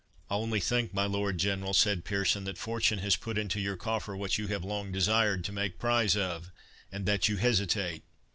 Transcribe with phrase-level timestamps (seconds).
[0.31, 4.15] "I only think, my Lord General," said Pearson, "that Fortune has put into your coffer
[4.15, 6.49] what you have long desired to make prize of,
[6.91, 8.01] and that you hesitate."